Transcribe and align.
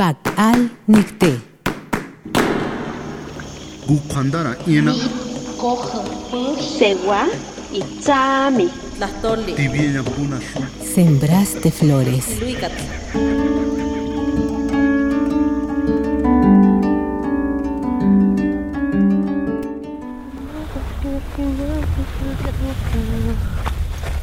Pak 0.00 0.32
al 0.38 0.70
nikte. 0.86 1.28
Gukhandara 3.86 4.56
ina 4.66 4.94
cojo 5.58 6.00
segua 6.56 7.26
y 7.70 7.82
shu 8.00 9.36
Sembraste 10.94 11.70
flores. 11.70 12.24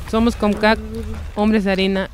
Somos 0.09 0.35
Comcac, 0.35 0.79
hombres 1.35 1.65
de 1.65 1.71
arena, 1.71 2.09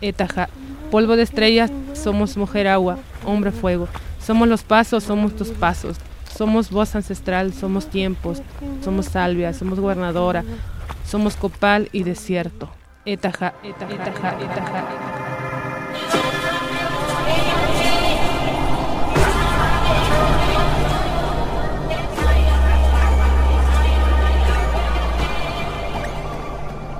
etaja. 0.00 0.48
Polvo 0.92 1.16
de 1.16 1.22
estrellas, 1.22 1.70
somos 1.92 2.38
mujer 2.38 2.66
agua, 2.66 2.98
hombre 3.24 3.52
fuego. 3.52 3.88
Somos 4.20 4.48
los 4.48 4.62
pasos, 4.62 5.04
somos 5.04 5.34
tus 5.36 5.48
pasos. 5.48 5.96
Somos 6.36 6.70
voz 6.70 6.94
ancestral, 6.94 7.52
somos 7.52 7.88
tiempos, 7.88 8.42
somos 8.84 9.06
salvia, 9.06 9.52
somos 9.52 9.80
gobernadora, 9.80 10.44
somos 11.04 11.34
copal 11.34 11.88
y 11.92 12.04
desierto. 12.04 12.70
Etaja, 13.04 13.54
etaja, 13.64 13.94
etaja, 13.94 14.36
etaja. 14.40 14.84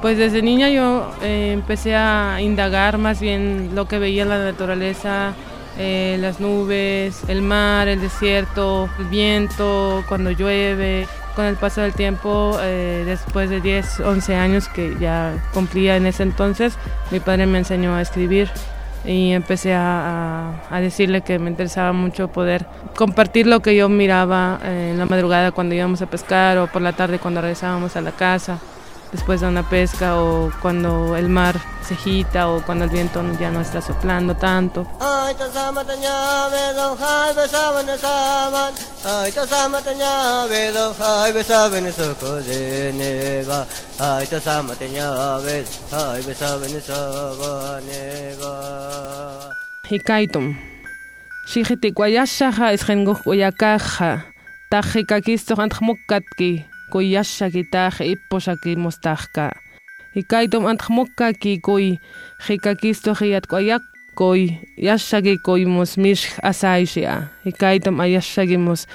Pues 0.01 0.17
desde 0.17 0.43
niña 0.43 0.71
yo 0.71 1.11
eh, 1.23 1.51
empecé 1.53 1.97
a 1.97 2.41
indagar 2.41 2.99
más 2.99 3.21
bien 3.21 3.73
lo 3.75 3.87
que 3.89 3.99
veía 3.99 4.23
en 4.23 4.29
la 4.29 4.39
naturaleza, 4.39 5.35
eh, 5.79 6.17
las 6.21 6.41
nubes, 6.41 7.23
el 7.29 7.41
mar, 7.43 7.89
el 7.89 8.01
desierto, 8.01 8.89
el 8.99 9.07
viento, 9.07 10.05
cuando 10.09 10.31
llueve. 10.31 11.07
Con 11.37 11.45
el 11.47 11.55
paso 11.55 11.81
del 11.83 11.93
tiempo, 11.93 12.59
eh, 12.61 13.05
después 13.07 13.49
de 13.49 13.61
10, 13.61 14.01
11 14.01 14.35
años 14.35 14.69
que 14.69 14.97
ya 14.99 15.35
cumplía 15.55 15.97
en 15.97 16.07
ese 16.07 16.25
entonces, 16.25 16.77
mi 17.13 17.21
padre 17.21 17.47
me 17.47 17.59
enseñó 17.59 17.95
a 17.95 18.03
escribir 18.03 18.51
y 19.05 19.31
empecé 19.31 19.73
a, 19.73 20.51
a- 20.71 20.77
a 20.77 20.81
decirle 20.81 21.21
que 21.21 21.39
me 21.39 21.49
interesaba 21.49 21.93
mucho 21.93 22.27
poder 22.27 22.67
compartir 22.97 23.47
lo 23.47 23.61
que 23.61 23.77
yo 23.77 23.89
miraba 23.89 24.59
eh, 24.65 24.89
en 24.93 24.99
la 24.99 25.07
madrugada 25.07 25.53
cuando 25.53 25.77
íbamos 25.77 26.03
a 26.03 26.07
pescar 26.07 26.59
o 26.59 26.67
por 26.67 26.83
la 26.83 26.93
tarde 26.93 27.21
cuando 27.21 27.41
regresábamos 27.41 27.95
a 27.95 28.01
la 28.01 28.11
casa 28.11 28.59
después 29.13 29.41
de 29.41 29.49
una 29.49 29.69
pesca 29.69 30.21
o 30.21 30.51
cuando 30.61 31.17
el 31.17 31.29
mar 31.29 31.61
se 31.87 31.95
agita 31.95 32.49
o 32.49 32.63
cuando 32.65 32.85
el 32.85 32.91
viento 32.91 33.23
ya 33.39 33.51
no 33.51 33.61
está 33.61 33.81
soplando 33.81 34.35
tanto. 34.35 34.87
Ay, 35.01 35.35
ta 35.35 35.51
sama 35.51 35.85
ta 35.85 35.95
nya 35.97 36.49
ve 36.51 36.73
do 36.75 36.97
koyashakitaq 56.93 57.95
iposhakimustajqa 58.13 59.45
ikaytom 60.21 60.65
antqmokakikuy 60.71 61.87
qhikakistuj 62.45 63.21
yatq'ayaq 63.35 63.85
koy 64.19 64.51
yashagi 64.89 65.39
koymus 65.47 65.93
mishq 66.03 66.33
asayshi 66.51 67.03
a 67.07 67.17
ikaytom 67.51 68.01
ayashagimus 68.05 68.87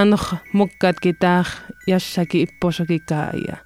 anuj 0.00 0.24
mokkatkitaq 0.58 1.46
yashaki 1.86 2.38
iposhakikaya 2.46 3.56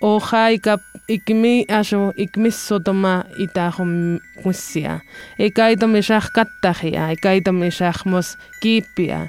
O 0.00 0.20
ikap 0.54 0.80
ikmi 1.08 1.66
asho 1.68 2.12
ikmisotoma 2.16 3.24
itajo 3.36 3.84
kusia 4.42 5.00
ekaito 5.38 5.88
meshaj 5.88 6.30
kattajia 6.32 7.10
ekaito 7.10 7.52
mos 8.06 8.38
kipia 8.62 9.28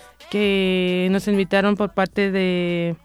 que 0.29 1.07
nos 1.11 1.27
invitaron 1.27 1.75
por 1.75 1.93
parte 1.93 2.31
de, 2.31 2.95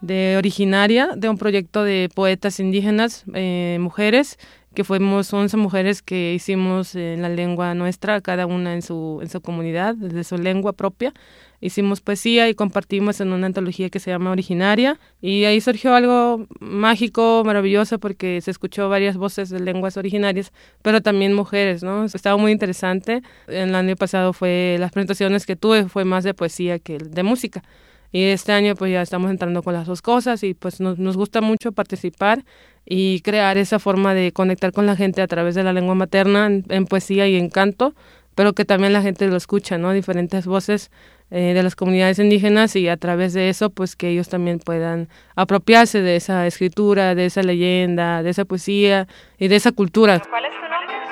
de 0.00 0.36
Originaria, 0.36 1.10
de 1.16 1.28
un 1.28 1.38
proyecto 1.38 1.84
de 1.84 2.08
poetas 2.14 2.60
indígenas, 2.60 3.24
eh, 3.34 3.78
mujeres, 3.80 4.38
que 4.76 4.84
fuimos 4.84 5.32
11 5.32 5.56
mujeres 5.56 6.02
que 6.02 6.34
hicimos 6.34 6.94
en 6.94 7.22
la 7.22 7.30
lengua 7.30 7.74
nuestra, 7.74 8.20
cada 8.20 8.44
una 8.44 8.74
en 8.74 8.82
su, 8.82 9.20
en 9.22 9.30
su 9.30 9.40
comunidad, 9.40 9.94
desde 9.94 10.22
su 10.22 10.36
lengua 10.36 10.74
propia. 10.74 11.14
Hicimos 11.62 12.02
poesía 12.02 12.50
y 12.50 12.54
compartimos 12.54 13.22
en 13.22 13.32
una 13.32 13.46
antología 13.46 13.88
que 13.88 14.00
se 14.00 14.10
llama 14.10 14.30
Originaria. 14.30 15.00
Y 15.22 15.44
ahí 15.44 15.62
surgió 15.62 15.94
algo 15.94 16.46
mágico, 16.60 17.42
maravilloso, 17.46 17.98
porque 17.98 18.42
se 18.42 18.50
escuchó 18.50 18.90
varias 18.90 19.16
voces 19.16 19.48
de 19.48 19.60
lenguas 19.60 19.96
originarias, 19.96 20.52
pero 20.82 21.00
también 21.00 21.32
mujeres, 21.32 21.82
¿no? 21.82 22.04
Estaba 22.04 22.36
muy 22.36 22.52
interesante. 22.52 23.22
El 23.48 23.74
año 23.74 23.96
pasado 23.96 24.34
fue, 24.34 24.76
las 24.78 24.92
presentaciones 24.92 25.46
que 25.46 25.56
tuve 25.56 25.88
fue 25.88 26.04
más 26.04 26.22
de 26.22 26.34
poesía 26.34 26.78
que 26.78 26.98
de 26.98 27.22
música. 27.22 27.62
Y 28.12 28.24
este 28.24 28.52
año 28.52 28.74
pues 28.74 28.92
ya 28.92 29.02
estamos 29.02 29.30
entrando 29.30 29.62
con 29.62 29.74
las 29.74 29.86
dos 29.86 30.02
cosas 30.02 30.42
y 30.42 30.54
pues 30.54 30.80
nos, 30.80 30.98
nos 30.98 31.16
gusta 31.16 31.40
mucho 31.40 31.72
participar 31.72 32.44
y 32.86 33.20
crear 33.20 33.58
esa 33.58 33.78
forma 33.78 34.14
de 34.14 34.32
conectar 34.32 34.72
con 34.72 34.86
la 34.86 34.96
gente 34.96 35.20
a 35.20 35.26
través 35.26 35.56
de 35.56 35.64
la 35.64 35.72
lengua 35.72 35.94
materna 35.96 36.46
en, 36.46 36.86
poesía 36.86 37.26
y 37.26 37.36
en 37.36 37.50
canto, 37.50 37.94
pero 38.36 38.52
que 38.52 38.64
también 38.64 38.92
la 38.92 39.02
gente 39.02 39.26
lo 39.26 39.36
escucha, 39.36 39.76
¿no? 39.76 39.92
Diferentes 39.92 40.46
voces 40.46 40.92
eh, 41.30 41.52
de 41.52 41.62
las 41.64 41.74
comunidades 41.74 42.20
indígenas 42.20 42.76
y 42.76 42.88
a 42.88 42.96
través 42.96 43.32
de 43.32 43.48
eso 43.48 43.70
pues 43.70 43.96
que 43.96 44.10
ellos 44.10 44.28
también 44.28 44.60
puedan 44.60 45.08
apropiarse 45.34 46.00
de 46.00 46.14
esa 46.14 46.46
escritura, 46.46 47.16
de 47.16 47.26
esa 47.26 47.42
leyenda, 47.42 48.22
de 48.22 48.30
esa 48.30 48.44
poesía 48.44 49.08
y 49.36 49.48
de 49.48 49.56
esa 49.56 49.72
cultura. 49.72 50.22
¿Cuál 50.30 50.44
es 50.44 50.52
tu 50.52 50.60
nombre? 50.60 51.05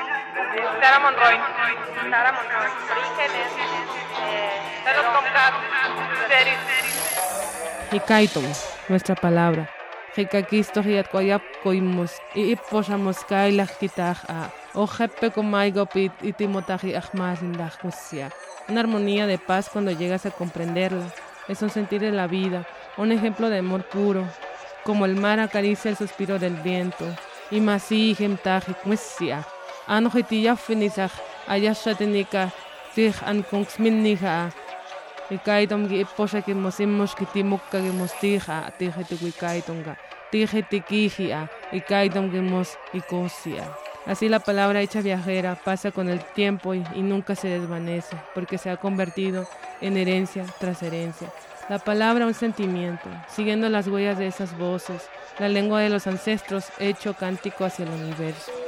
Sara 0.85 0.99
Monroy. 1.01 1.37
Sara 2.11 2.33
Monroy. 2.33 2.71
Orígenes 2.93 3.53
eh. 4.21 4.61
Hikaitum, 7.91 8.45
nuestra 8.91 9.15
palabra. 9.15 9.71
Hikakisto 10.15 10.83
hiatkoyap 10.83 11.43
koimos 11.63 12.13
y 12.35 12.53
iposamos 12.53 13.25
kailach 13.25 13.79
kitaj 13.81 14.19
a 14.29 14.51
ojepe 14.75 15.31
komaigopit 15.31 16.13
y 16.23 16.35
timotaji 16.35 16.95
ahmasindah 16.95 17.79
kusia. 17.81 18.31
Una 18.69 18.81
armonía 18.81 19.27
de 19.27 19.39
paz 19.39 19.71
cuando 19.71 19.91
llegas 19.91 20.27
a 20.27 20.33
comprenderla. 20.33 21.07
Es 21.49 21.63
un 21.63 21.71
sentir 21.71 22.03
de 22.03 22.13
la 22.13 22.27
vida, 22.27 22.67
un 22.99 23.11
ejemplo 23.11 23.49
de 23.49 23.61
amor 23.61 23.85
puro, 23.85 24.29
como 24.83 25.07
el 25.07 25.17
mar 25.17 25.41
acaricia 25.41 25.91
el 25.91 25.97
suspiro 25.97 26.39
del 26.39 26.57
viento. 26.57 27.07
Y 27.51 27.61
masí 27.61 28.15
gemtaji 28.15 28.75
kusia. 28.75 29.47
Ki 36.45 36.55
mosimos 36.55 37.15
ki 37.15 37.27
timukka 37.33 37.81
ki 37.81 37.93
mostija, 37.97 38.71
tije 38.79 39.05
tikuikaitonga, 39.09 39.97
tije 40.31 40.63
tikijia, 40.71 41.49
ikaitom 41.73 42.31
ki 42.31 42.41
mos 42.41 42.77
ikosia. 42.93 43.65
Así 44.07 44.29
la 44.29 44.39
palabra 44.39 44.83
hecha 44.83 45.01
viajera 45.01 45.55
pasa 45.55 45.91
con 45.91 46.11
el 46.11 46.21
tiempo 46.35 46.75
y, 46.75 46.85
y 46.95 47.01
nunca 47.01 47.35
se 47.35 47.49
desvanece, 47.49 48.17
porque 48.35 48.59
se 48.59 48.69
ha 48.69 48.77
convertido 48.77 49.47
en 49.81 49.97
herencia 49.97 50.45
tras 50.61 50.83
herencia. 50.83 51.29
La 51.71 51.79
palabra 51.79 52.27
un 52.27 52.35
sentimiento, 52.35 53.09
siguiendo 53.29 53.71
las 53.71 53.89
huellas 53.89 54.19
de 54.19 54.27
esas 54.27 54.57
voces, 54.59 55.09
la 55.39 55.49
lengua 55.49 55.81
de 55.81 55.89
los 55.89 56.07
ancestros 56.07 56.67
hecho 56.79 57.15
cántico 57.15 57.65
hacia 57.65 57.87
el 57.87 57.93
universo. 57.93 58.64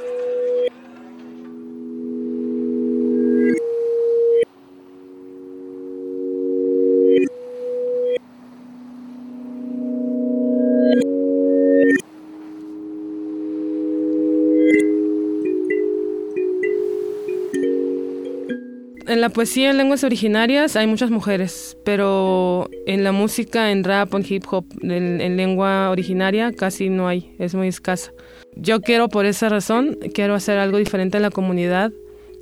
En 19.07 19.21
la 19.21 19.29
poesía 19.29 19.69
en 19.69 19.77
lenguas 19.77 20.03
originarias 20.03 20.75
hay 20.75 20.87
muchas 20.87 21.09
mujeres, 21.11 21.77
pero 21.83 22.69
en 22.85 23.03
la 23.03 23.11
música, 23.11 23.71
en 23.71 23.83
rap, 23.83 24.13
en 24.13 24.25
hip 24.27 24.43
hop, 24.49 24.65
en, 24.81 25.21
en 25.21 25.37
lengua 25.37 25.89
originaria 25.89 26.51
casi 26.51 26.89
no 26.89 27.07
hay, 27.07 27.35
es 27.39 27.55
muy 27.55 27.67
escasa. 27.67 28.11
Yo 28.55 28.81
quiero 28.81 29.09
por 29.09 29.25
esa 29.25 29.49
razón, 29.49 29.97
quiero 30.13 30.35
hacer 30.35 30.57
algo 30.57 30.77
diferente 30.77 31.17
en 31.17 31.23
la 31.23 31.31
comunidad, 31.31 31.91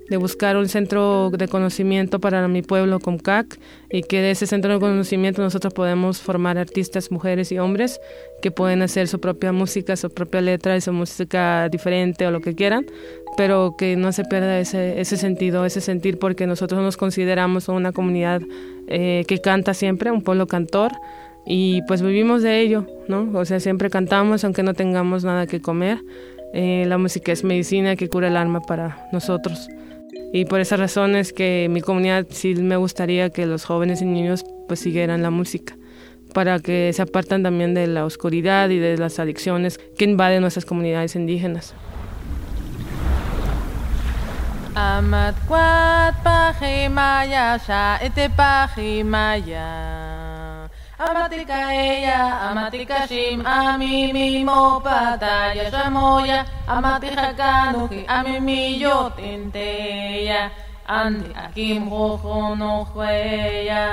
de 0.10 0.18
buscar 0.18 0.58
un 0.58 0.70
centro 0.70 1.32
de 1.32 1.48
conocimiento 1.48 2.20
para 2.20 2.48
mi 2.48 2.62
pueblo, 2.62 3.00
Comcac, 3.00 3.60
y 3.90 4.04
que 4.04 4.22
de 4.22 4.32
ese 4.32 4.48
centro 4.48 4.74
de 4.74 4.80
conocimiento 4.80 5.42
nosotros 5.42 5.74
podemos 5.74 6.20
formar 6.20 6.58
artistas, 6.58 7.12
mujeres 7.12 7.52
y 7.52 7.60
hombres 7.60 8.00
que 8.42 8.52
pueden 8.52 8.82
hacer 8.82 9.08
su 9.08 9.20
propia 9.20 9.52
música, 9.52 9.96
su 9.96 10.10
propia 10.10 10.42
letra 10.42 10.78
y 10.78 10.82
su 10.82 10.94
música 10.94 11.70
diferente 11.70 12.28
o 12.28 12.32
lo 12.32 12.42
que 12.42 12.54
quieran, 12.54 12.86
pero 13.38 13.76
que 13.78 13.96
no 13.96 14.12
se 14.12 14.24
pierda 14.26 14.60
ese, 14.60 15.00
ese 15.00 15.18
sentido, 15.18 15.66
ese 15.66 15.82
sentir, 15.82 16.20
porque 16.20 16.46
nosotros 16.48 16.82
nos 16.82 16.98
consideramos 16.98 17.68
una 17.68 17.92
comunidad 17.92 18.42
eh, 18.88 19.26
que 19.28 19.40
canta 19.42 19.74
siempre, 19.74 20.12
un 20.12 20.22
pueblo 20.22 20.48
cantor, 20.48 20.92
y 21.46 21.82
pues 21.84 22.02
vivimos 22.02 22.42
de 22.42 22.62
ello, 22.62 22.88
¿no? 23.08 23.30
O 23.38 23.46
sea, 23.46 23.60
siempre 23.60 23.90
cantamos 23.90 24.44
aunque 24.44 24.64
no 24.64 24.74
tengamos 24.74 25.24
nada 25.24 25.46
que 25.46 25.62
comer. 25.62 26.00
Eh, 26.54 26.86
la 26.88 26.98
música 26.98 27.32
es 27.32 27.44
medicina 27.44 27.96
que 27.96 28.10
cura 28.10 28.30
el 28.30 28.38
alma 28.38 28.62
para 28.62 29.08
nosotros. 29.12 29.68
Y 30.36 30.44
por 30.44 30.60
esa 30.60 30.76
razón 30.76 31.16
es 31.16 31.32
que 31.32 31.68
mi 31.70 31.80
comunidad 31.80 32.28
sí 32.30 32.56
me 32.56 32.76
gustaría 32.76 33.30
que 33.30 33.46
los 33.46 33.64
jóvenes 33.64 34.02
y 34.02 34.06
niños 34.06 34.44
pues 34.68 34.82
siguieran 34.82 35.22
la 35.22 35.30
música 35.30 35.78
para 36.34 36.60
que 36.60 36.92
se 36.92 37.02
apartan 37.02 37.42
también 37.42 37.74
de 37.74 37.88
la 37.88 38.04
oscuridad 38.04 38.68
y 38.68 38.78
de 38.78 38.98
las 38.98 39.18
adicciones 39.20 39.80
que 39.98 40.04
invaden 40.04 40.42
nuestras 40.42 40.66
comunidades 40.66 41.16
indígenas. 41.16 41.74
Amat 44.76 45.38
Amatikaeya, 50.96 52.48
amatikashim, 52.50 53.44
amimimo 53.44 54.80
pataya 54.80 55.68
shamoya, 55.68 56.48
amatihakanuki, 56.72 58.08
amimiyotinteya, 58.08 60.48
andi 60.88 61.36
akim 61.36 61.92
rojonojueya. 61.92 63.84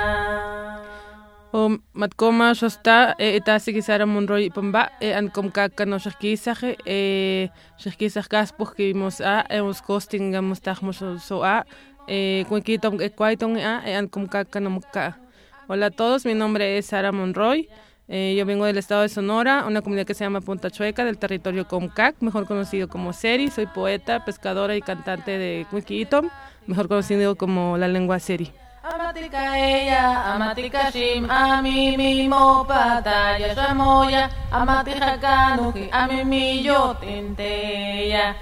o 1.53 1.77
matkoma 1.93 2.55
shosta 2.55 3.13
e 3.19 3.35
etasi 3.37 3.73
kisara 3.73 4.05
monroy 4.07 4.49
pamba 4.49 4.89
e 4.99 5.13
an 5.13 5.29
komka 5.29 5.69
kano 5.69 5.99
shkisaj 6.01 6.63
e 6.81 7.49
shkisaj 7.77 8.25
kaspos 8.25 8.73
ki 8.73 8.93
mos 8.97 9.21
a 9.21 9.45
e 9.49 9.61
os 9.61 9.81
costing 9.85 10.33
mos 10.41 10.61
taj 10.65 10.81
mos 10.81 10.97
so 11.21 11.43
a 11.43 11.63
e 12.09 12.43
kuikitom 12.49 12.97
e 12.97 13.09
kwaiton 13.13 13.57
a 13.61 13.85
e 13.85 13.93
an 13.93 14.09
komka 14.09 14.49
kano 14.49 14.73
mukka 14.73 15.22
Hola 15.67 15.85
a 15.87 15.91
todos, 15.91 16.25
mi 16.25 16.33
nombre 16.33 16.77
es 16.77 16.87
Sara 16.87 17.11
Monroy. 17.11 17.69
Eh, 18.09 18.35
yo 18.37 18.45
vengo 18.45 18.65
del 18.65 18.77
estado 18.77 19.01
de 19.01 19.09
Sonora, 19.09 19.63
una 19.65 19.81
comunidad 19.81 20.05
que 20.05 20.13
se 20.13 20.25
llama 20.25 20.41
Punta 20.41 20.69
Chueca, 20.69 21.05
del 21.05 21.17
territorio 21.17 21.65
Comcac, 21.67 22.15
mejor 22.19 22.45
conocido 22.45 22.89
como 22.89 23.13
Seri. 23.13 23.49
Soy 23.49 23.67
poeta, 23.67 24.25
pescadora 24.25 24.75
y 24.75 24.81
cantante 24.81 25.31
de 25.37 25.65
Wikiitom, 25.71 26.29
mejor 26.67 26.89
conocido 26.89 27.37
como 27.37 27.77
la 27.77 27.87
lengua 27.87 28.19
Seri. 28.19 28.51
Amatika 28.83 29.57
ella, 29.57 30.33
amatika 30.33 30.91
shim, 30.91 31.29
ami 31.29 31.95
mi 31.95 32.27
mo 32.27 32.65
pataya 32.67 33.55
shamoya 33.55 34.29
Amatika 34.51 35.17
kanuki, 35.21 35.87
ami 35.89 36.25
mi 36.25 36.61
yo 36.61 36.93
tinteya 36.99 38.35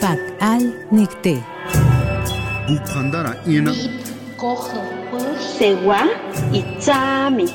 Pac 0.00 0.18
al 0.40 0.74
Nicté. 0.90 1.40
Bucandara 2.66 3.36
ina 3.46 3.70
Coge 4.36 4.78
Segua 5.58 6.04
y 6.52 6.62
Chami. 6.78 7.46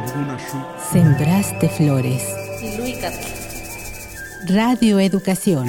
huna 0.00 0.36
shu 0.36 0.58
Sembraste 0.92 1.68
flores. 1.68 2.22
Radio 4.46 4.98
Educación. 4.98 5.68